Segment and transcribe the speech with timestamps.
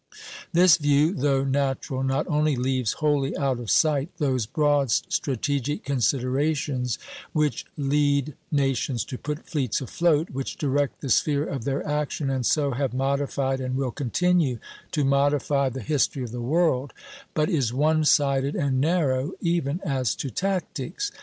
[0.51, 6.97] This view, though natural, not only leaves wholly out of sight those broad strategic considerations
[7.33, 12.47] which lead nations to put fleets afloat, which direct the sphere of their action, and
[12.47, 14.57] so have modified and will continue
[14.91, 16.93] to modify the history of the world,
[17.35, 21.11] but is one sided and narrow even as to tactics.